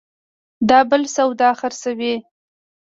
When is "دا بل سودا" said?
0.69-1.49